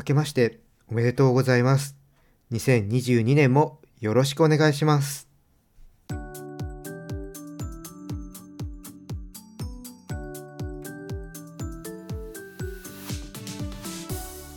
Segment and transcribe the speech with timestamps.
[0.00, 1.94] 明けましておめでとうございます。
[2.52, 5.28] 2022年もよろしくお願いします。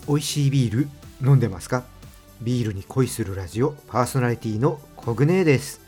[0.08, 0.88] 美味しいビール
[1.22, 1.84] 飲んでますか？
[2.42, 5.82] ビールに恋するラジオパーソナリティのコグネです。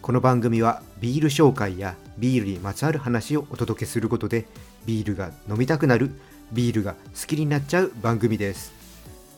[0.00, 4.46] この番組はビール紹介やビールにまつわる話をお届けすることで
[4.86, 6.12] ビールが飲みたくなる
[6.50, 8.85] ビールが好きになっちゃう番組です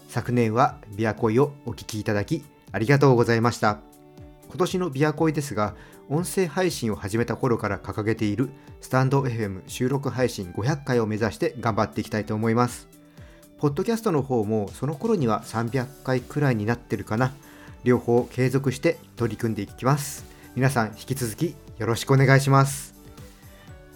[0.08, 3.78] 昨年はビアコイをお聞きいただきありがとうございました。
[4.48, 5.74] 今年のビアコイですが
[6.08, 8.48] 音声配信を始めた頃から掲げている
[8.80, 12.88] スタンド FM 収録配信500回を目指して頑張っていきたいと思います。
[13.58, 17.34] ポッドキャストの方もその頃には300回くらいになってるかな。
[17.84, 20.24] 両方継続して取り組んでいきます。
[20.54, 22.94] 皆さん引き続きよろしくお願いします。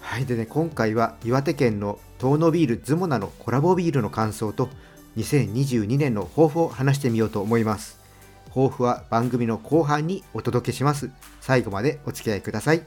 [0.01, 4.69] はいでね今回は岩手県の遠野ビールズモナのコラボビールの感想と
[5.17, 8.01] 2022年の抱負を話してみようと思います。
[8.49, 11.11] 抱負は番組の後半にお届けします。
[11.41, 12.83] 最後までお付き合いください。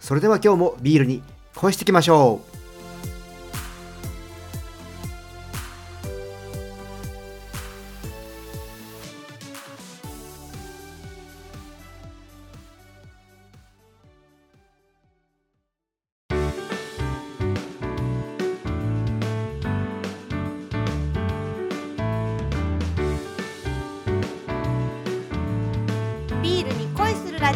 [0.00, 1.22] それでは今日もビールに
[1.54, 2.53] 恋していきましょう。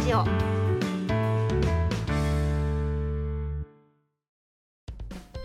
[0.09, 0.25] ジオ。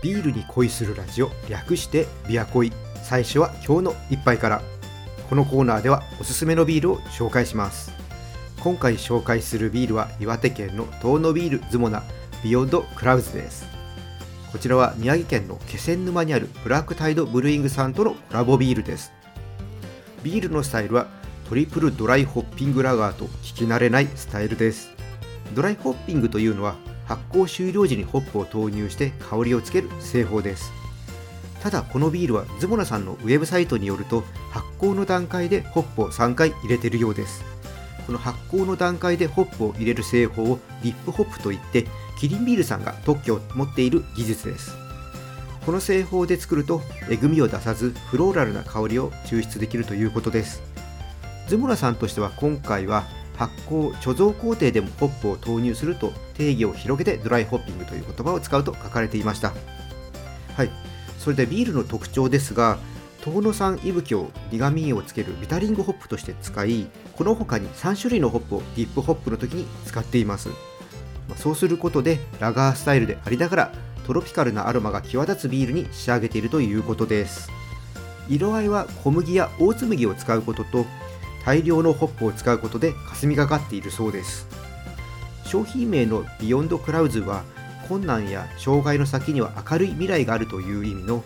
[0.02, 2.72] ビールに恋するラジオ略してビア恋。
[3.02, 4.62] 最初は今日の一杯から。
[5.28, 7.92] このコーナーではおすすめのビールを紹介します。
[8.60, 12.02] 今回紹介するビールは岩手県の遠野ビールズモナ
[12.42, 13.66] Beyond Clouds です。
[14.50, 19.12] こちらは宮城県の気仙沼にある Black Tide Brewing さんとのコラボビールです。
[20.22, 21.08] ビールのスタイルは
[21.48, 24.90] トリプルドライホッピングラガーと聞き慣れないスタイルです。
[25.54, 30.72] ドライホッピングというのは発酵終了時にホップを投入して香りをつける製法です。
[31.60, 37.44] ただこのビールはズボナさんのウェブサイトによると発酵の段階でホップを3回入れているようです。
[38.06, 41.86] この発酵の段階でホップを入れる製法をディップホップといって
[42.18, 44.74] キリンビールさんが特許を持っている技術です。
[45.66, 50.62] この製法で作るとえぐみを出さずフローラルな香りを抽出できるということです。
[51.48, 53.04] ズモラさんとしては今回は
[53.36, 59.52] 発酵貯蔵工程でもホップを投入すると定義を広げてドライホッピングという言葉を使うと書かれていました。
[60.56, 60.70] はい。
[61.18, 62.78] それでビールの特徴ですが
[63.22, 70.50] 遠野産伊吹を苦味をつけるビタリングホップとして使いこの他に3種類のホップをディップホップの時に使っています。
[71.36, 73.72] そうすることでラガースタイルでありながら
[74.06, 77.50] トロピカルなアロマが際立つビールに仕上げているということです。
[78.28, 80.86] 色合いは小麦やオーツ麦を使うことと
[81.44, 84.46] 大量のホップを使うことで霞がかっているそうです。
[85.44, 87.44] 商品名の Beyond Clouds は
[87.88, 91.22] 困難や障害の先には明るい未来があるという意味の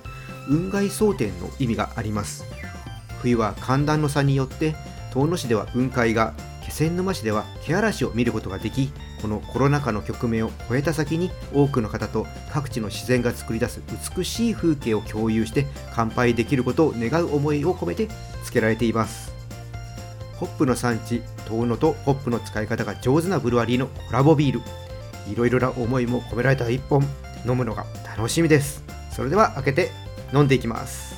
[0.49, 2.45] 雲外蒼天の意味があります。
[3.21, 4.75] 冬は寒暖の差によって
[5.12, 6.34] 遠野市では雲海が
[6.65, 8.93] 気仙沼市では気嵐を見ることができ
[9.23, 13.83] このコロナ禍の局面を超えた先に多くの方と各地の自然が作り出す
[14.17, 18.09] 美しい風景を共有して乾杯できることを願う思いを込めて
[18.45, 19.38] 付けられています。
[20.38, 24.60] ホップの産地遠野とホップの使い方が上手なブルワリーのコラボビール。
[25.31, 27.03] いろいろな思いも込められた一本。
[27.47, 28.84] 飲むのが楽しみです。
[29.10, 29.91] それでは開けて
[30.32, 31.16] 飲んでいきます。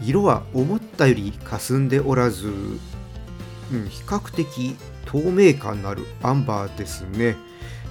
[0.00, 4.76] 色は思ったより霞んでおらず、うん、比較的
[5.14, 7.36] 透明感のあるアンバーですね。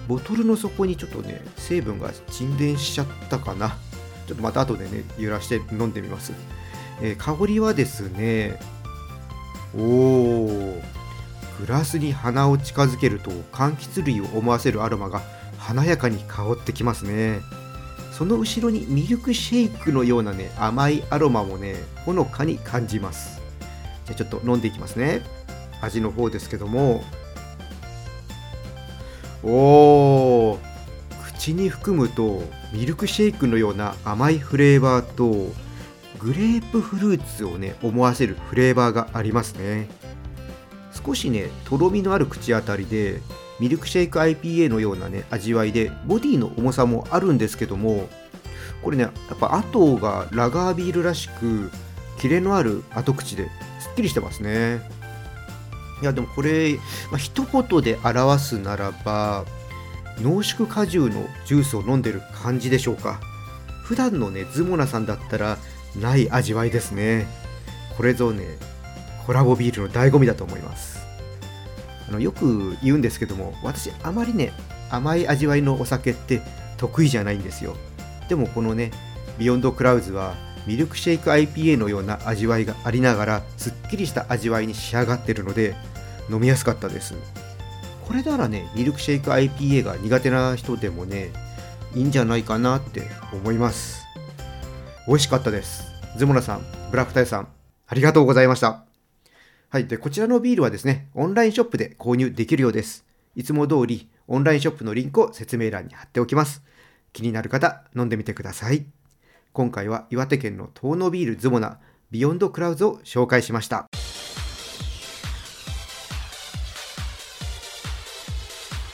[0.10, 3.78] ボトルの底にちょっとね成分が沈殿しちゃったかな。
[4.28, 6.34] ちょっとまた後でね揺らして飲んでみます、
[7.02, 8.60] えー香りはですね
[9.74, 10.82] おー
[11.60, 15.22] グラスに鼻を近づけると柑橘類を思わせるアロマが
[15.58, 17.40] 華やかに香ってきますね。
[18.12, 21.76] その後ろにミルクシェイクのようなね甘いアロマもね
[22.06, 23.42] ほのかに感じます。
[24.06, 25.22] じゃあちょっと飲んでいきますね。
[25.84, 27.04] 味の方ですけども。
[29.44, 30.58] おー
[31.38, 32.42] 口に含むと
[32.72, 35.54] ミルクシェイクのような甘いフレーバーと
[36.18, 39.90] グレープフルーツをね思わせるフレーバーがありますね。
[41.06, 43.20] 少しねとろみのある口当たりで
[43.60, 48.08] ミルクシェイク IPA のようなね味わいでボディの重さもあるんですけども
[48.82, 51.70] これねやっぱ後がラガービールらしく
[52.20, 53.50] キレのある後口で
[53.82, 55.03] すっきりしてますね。
[56.02, 56.76] いやでもこれ、
[57.12, 59.46] まあ、一言で表すならば
[60.20, 63.20] 濃縮果汁のジュースを飲んでる感じでしょうか。
[63.84, 65.58] 普段のねズモナさんだったら
[66.00, 67.28] ない味わいですね。
[67.98, 68.46] これぞね
[69.26, 71.00] コラボビールの醍醐味だと思います。
[72.10, 74.52] あのよく言うんですけども私あまりね
[74.90, 76.42] 甘い味わいのお酒って
[76.78, 77.76] 得意じゃないんですよ。
[78.30, 78.92] でもこのね
[79.38, 85.76] Beyond Clouds はミルクシェイク IPA のような味わいがありながらすっきりした味わいに仕上がってるので
[86.30, 87.16] 飲みやすかったです。
[88.06, 91.32] これならねミルクシェイク IPA が苦手な人でもね
[91.96, 94.04] いいんじゃないかなって思います。
[95.08, 95.84] 美味しかったです。
[96.18, 97.48] ズモナさんブラックタイさん
[97.88, 98.84] ありがとうございました。
[99.70, 103.06] はいでこちらのビールはですねオンラインショップで購入できるようです。
[103.36, 106.64] いつも通りオンラインショップのリンクを説明欄に貼っておきます。
[107.12, 108.86] 気になる方飲んでみてください。
[109.54, 111.78] 今回は岩手県の遠野ビールズモナ
[112.10, 113.86] Beyond Clouds を紹介しました。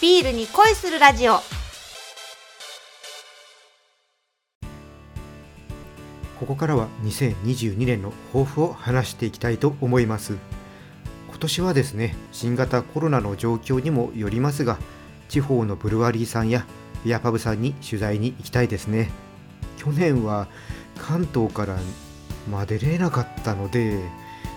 [0.01, 1.35] ビールに恋するラジオ。
[6.37, 10.37] ここからは2022年の抱負を話していきたいと思います。
[11.29, 14.77] 今年はですね新型コロナの状況にもよりますが
[15.29, 16.65] 地方のブルワリーさんや
[17.05, 19.09] ビアパブさんに取材に行きたいですね
[19.79, 20.47] 去年は
[20.97, 21.77] 関東から
[22.51, 23.99] まあ出れなかったので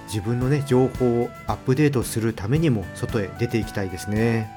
[0.09, 4.51] 自分のね情報をアップデートするためにも外へ出ていきたいですね。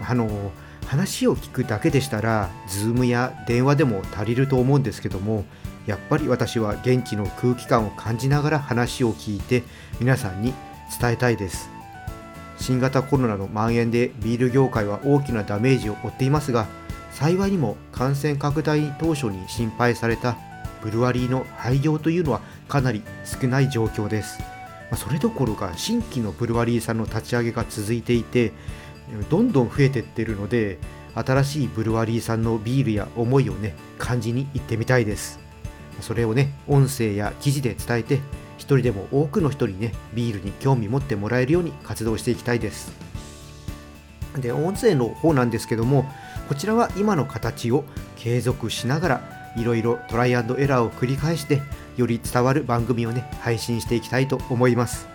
[0.00, 0.52] あの
[0.86, 5.44] 話を聞くだけでしたら Zoom や電話でも足りると思うんですけども
[5.86, 9.62] やっぱり私は現地の空気感を感じながら話を聞いて
[9.98, 10.52] 皆さんに
[11.00, 11.70] 伝えたいです。
[12.56, 16.66] 新型コロナの蔓延でビール業界は大きなダメージを負っていますが
[17.14, 20.36] 幸いにも感染拡大当初に心配された
[20.82, 24.40] ブルワリーの廃業というのはかなり少ない状況です。
[24.90, 28.52] まそれどころか新規のブルワリーさんの立ち上げが続いていて
[29.30, 30.78] どんどん増えていってるので
[31.14, 35.38] 新しいブルワリーさんのビールや思いをね感じに行ってみたいです。
[36.00, 38.18] それをね音声や記事で伝えて
[38.58, 42.92] 一人でも多くの人にねビールに興味持ってもらえるように活動していきたいです。
[44.36, 46.10] で音声の方なんですけども
[46.48, 47.84] こちらは今の形を
[48.16, 51.62] 継続しながらいろいろトライアンドエラーを繰り返して
[51.96, 55.08] より伝わる番組をね配信していきたいと思います。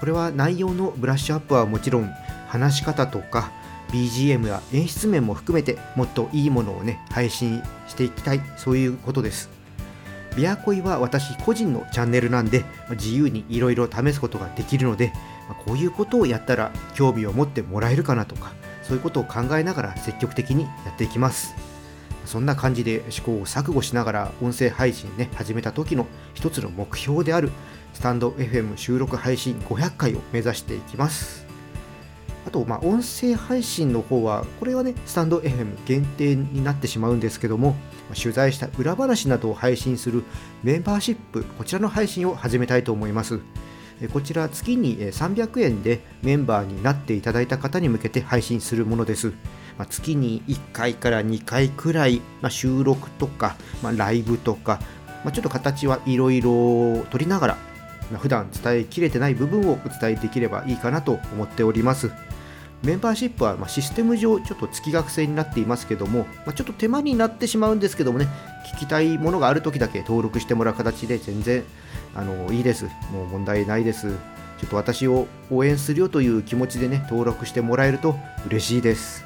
[0.00, 2.10] これは内容のブラッシュアップはもちろん
[2.48, 3.52] 話し方とか
[3.90, 9.50] BGM や演出面も含めてもっといいものをね配信していきたいそういうことです。
[10.36, 15.12] ビアコイは私個人のチャンネルなんで自由にいろいろ試すことができるので
[15.64, 18.52] こういうことをやったら興味を持ってもらえるかなとか
[18.88, 21.54] そういうことを考えながら積極的にやっていきます
[22.24, 27.52] そんな感じで試行錯誤しながら音声配信ね始めた時の一つの目標である
[27.92, 31.46] スタンド FM 収録配信500回を目指していきます
[32.48, 37.76] あと、まあ、音声配信の方は、これはね、スタンド FM 限定になってしまうんですけども、
[38.18, 40.24] 取材した裏話などを配信する
[40.62, 43.40] メンバーシップ、こちらの配信を始めたいと思います。
[44.06, 49.32] こちら月に300円でメンバーになっていただいた方に向けて配信するものです。
[49.76, 54.80] まあ、月に1回から2回くらい、まあ、収録とか、まあ、ライブとか、
[55.24, 57.56] まちょっと形はいろいろ取りながら、
[58.12, 62.10] ま普段伝えきれてない部分をお伝えできればいいかなと思っております。
[62.82, 68.28] メンバーシップはシステム上ちょっと月額制になっていますけども、ちょっと手間になってしまうんですけどもね
[68.72, 71.64] 聞きたいものがある時だけ登録してもらう形で全然
[72.14, 72.86] あのいいです。
[73.12, 74.16] もう問題ないです。
[74.58, 79.24] ちょっと私を応援するよという気持ちでね登録してもらえると嬉しいです。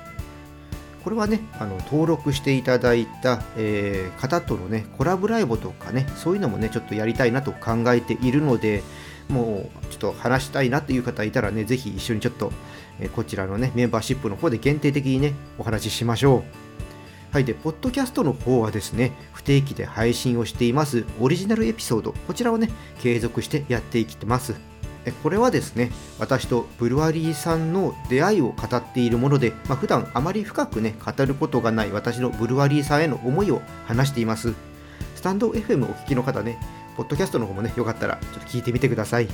[1.05, 8.85] これはねあの登録していただいた、えー、方とのねコラボライブとかねそういうのもねちょっとやりたいなと考えているので
[9.29, 12.53] もうちょっと話したいなという方いたらねぜひ一緒にちょっと
[13.01, 16.62] えこちらのね、メンバーシップの方で限定的にね、お話ししましょう。
[17.33, 17.47] はい。
[17.47, 22.71] で、ポッドキャストの方はですね、不定期で配信をしていますオリジナルエピソード、こちらをね、
[23.01, 24.55] 継続してやっていきてます。
[25.23, 34.53] これはですね、私とブルワリーさんの出会いを語っているもので、まあ、普段あまり深くね、語ることがない私のブルワリーさんへの思いを話しています。
[35.17, 36.59] スタンド FM お聞きの方ね、
[36.99, 39.29] ポッドキャストの方もね、よかったらちょっと聞いてみてください。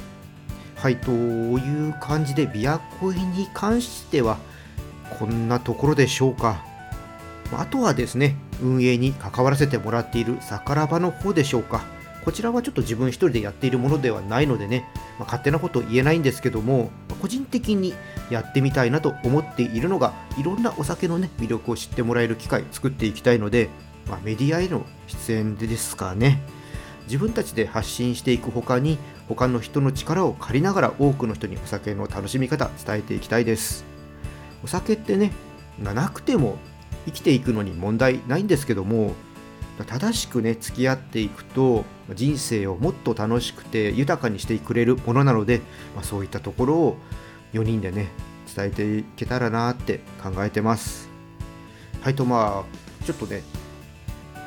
[0.76, 4.38] はい、という感じで、ビアコイに関しては、
[5.18, 6.67] こんなところでしょうか。
[7.52, 11.84] あとはですね、運営に関わらせてもらっているさからばの方でしょうか。
[12.24, 14.84] こちらはちょっと自分一人でやっているものではないのでね、
[15.18, 16.90] まあ、勝手なこと言えないんですけども、
[17.22, 17.94] 個人的に
[18.30, 23.70] やってみたいなと思っているのが、いろんなお酒のね、魅力を知ってもらえる機会作っていきたいので、
[24.08, 26.42] まあ、メディアへの出演でですかね。
[27.08, 33.86] 自分たちで発信していく他に他の人の力を借りながら多くの人にお酒の楽しみ方伝えていきたいです
[34.62, 35.32] お酒ってね
[35.82, 36.58] なくても
[37.08, 39.14] 生きていくのに問題ないんですけども
[39.86, 41.84] 正しくね付き合っていくと
[42.14, 45.60] 人生をもっと楽しくて豊かにしてくれるものなので、
[45.94, 46.96] まあ、そういったところを
[47.52, 48.08] 4人でね
[48.54, 51.08] 伝えていけたらなって考えてます。
[52.00, 53.42] はいとまあちょっとね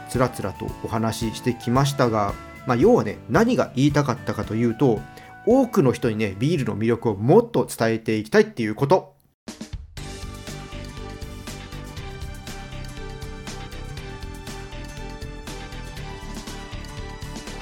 [0.10, 2.34] つらつらとお話ししてきましたが、
[2.68, 5.00] まあ、要はね何が言いたかったかというと
[5.46, 9.11] 多くの人にねビールの魅力をもっと伝えていきたいっていうこと。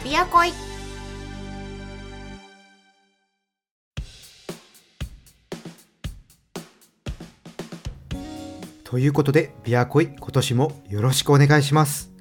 [0.04, 0.54] ビアコイ
[8.86, 12.12] ということで、ビアコイ今年もよろしくお願いします。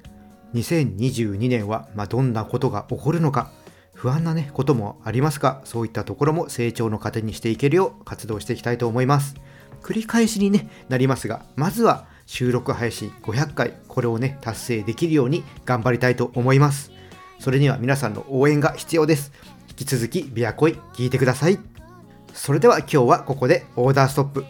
[0.55, 3.51] 2022年は、まあ、どんなことが起こるのか、
[3.93, 9.35] 不安なね、こともありますが、そういったところも成長の糧にしていけるよう活動していきたいと思います。
[9.81, 16.98] 繰り返しに、ね、なりますが、まずは収録配信500回、これをね、達成できるように頑張りたいと思います。
[17.39, 19.31] それには皆さんの応援が必要です。
[19.69, 21.57] 引き続き、ビアコイ聞いてください。
[22.33, 24.45] それでは今日はここでオーダーストップ。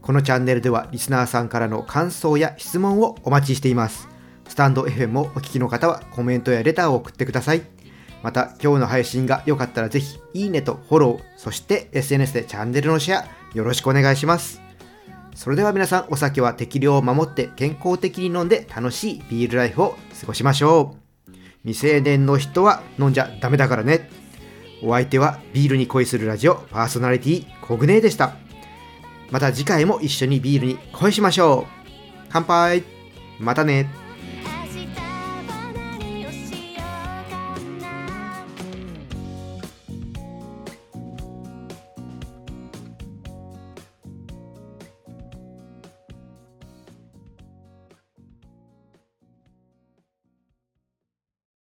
[0.00, 4.08] このチャンネルではリスナーさんからの感想や質問をお待ちしています。
[4.48, 7.62] スタンド FM をお聞きの方はコメントやレターを送ってください。
[8.22, 14.60] また今日の配信が良かったらぜひいいねとフォロー、そして SNS でチャンネルのシェアよろしくお願いします。
[15.34, 21.01] それでは皆さんお酒は適量を守って健康的に飲んで楽しいビールライフを過ごしましょう。
[21.64, 24.10] 未成年の人は飲んじゃダメだからね。
[24.82, 28.36] お相手はビールに恋するラジオパーソナリティコグネでした。
[29.30, 31.90] また次回も一緒にビールに恋しましょう。
[32.30, 32.82] 乾杯
[33.38, 33.88] またね